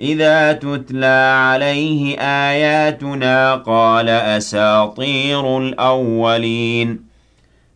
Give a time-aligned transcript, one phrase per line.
[0.00, 7.10] إذا تتلى عليه آياتنا قال أساطير الأولين.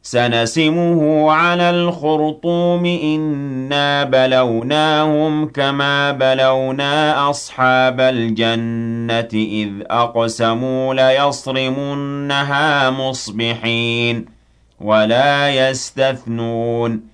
[0.03, 14.27] سنسمه على الخرطوم إنا بلوناهم كما بلونا أصحاب الجنة إذ أقسموا ليصرمنها مصبحين
[14.80, 17.14] ولا يستثنون.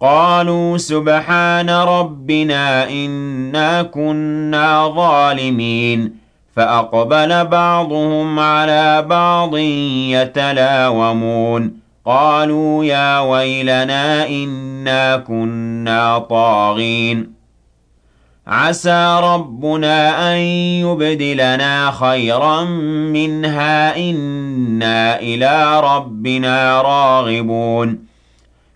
[0.00, 6.14] قَالُوا سُبْحَانَ رَبِّنَا إِنَّا كُنَّا ظَالِمِينَ.
[6.56, 9.56] فَأَقْبَلَ بَعْضُهُمْ عَلَىٰ بَعْضٍ
[10.10, 11.72] يَتَلَاوَمُونَ.
[12.06, 17.38] قالوا يا ويلنا إنا كنا طاغين.
[18.46, 20.38] عسى ربنا أن
[20.86, 22.64] يبدلنا خيرا
[23.14, 28.07] منها إنا إلى ربنا راغبون.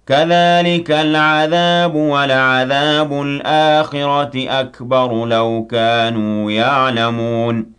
[0.07, 7.73] كذلك العذاب ولعذاب الآخرة أكبر لو كانوا يعلمون.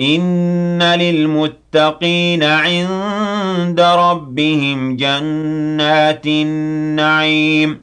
[0.00, 7.80] إِنَّ لِلْمُتَّقِينَ عِندَ رَبِّهِمْ جَنَّاتِ النَّعِيمِ.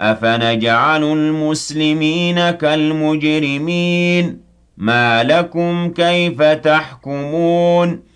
[0.00, 4.40] أَفَنَجْعَلُ الْمُسْلِمِينَ كَالْمُجْرِمِينَ؟
[4.76, 8.15] مَا لَكُمْ كَيْفَ تَحْكُمُونَ؟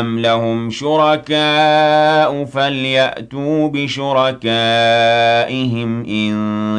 [0.00, 4.50] أَمْ لَهُمْ شُرَكَاءُ فَلْيَأْتُوا بِشُرَكَائِهِمْ
[6.04, 6.32] إِن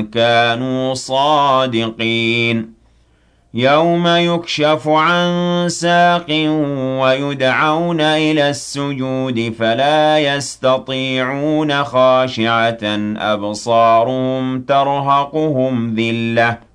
[0.07, 2.74] كَانُوا صَادِقِينَ
[3.53, 5.29] يَوْمَ يُكْشَفُ عَن
[5.69, 6.25] سَاقٍ
[7.01, 12.83] وَيُدْعَوْنَ إِلَى السُّجُودِ فَلَا يَسْتَطِيعُونَ خَاشِعَةً
[13.18, 16.73] أَبْصَارُهُمْ تَرْهَقُهُمْ ذِلَّةٌ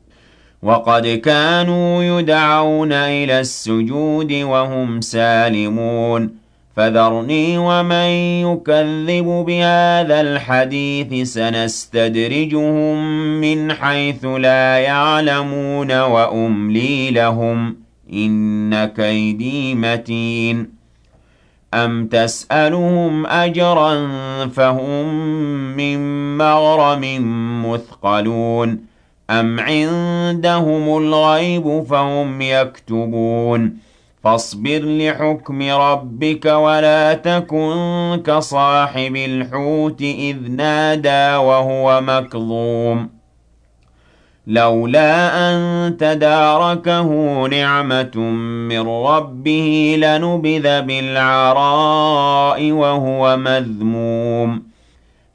[0.63, 6.31] وَقَدْ كَانُوا يُدْعَوْنَ إِلَى السُّجُودِ وَهُمْ سَالِمُونَ.
[6.77, 8.09] فَذَرْنِي وَمَن
[8.43, 12.97] يُكَذِّبُ بِهَٰذَا الْحَدِيثِ سَنَسْتَدْرِجُهُم
[13.41, 17.77] مِّنْ حَيْثُ لَا يَعْلَمُونَ وَأُمْلِي لَهُمْ ۚ.
[18.13, 20.71] إِنَّ كَيْدِي مَتِينٌ.
[21.75, 23.95] أَمْ تَسْأَلُهُمْ أَجْرًا
[24.47, 25.15] فَهُم
[25.77, 25.99] مِّن
[26.37, 27.01] مَّغْرَمٍ
[27.67, 28.98] مُّثْقَلُونَ.
[29.31, 33.89] أَمْ عِندَهُمُ الْغَيْبُ فَهُمْ يَكْتُبُونَ
[34.25, 43.09] فاصبر لحكم ربك ولا تكن كصاحب الحوت إذ نادى وهو مكظوم
[44.47, 45.13] لولا
[45.51, 47.09] أن تداركه
[47.47, 48.17] نعمة
[48.69, 54.63] من ربه لنبذ بالعراء وهو مذموم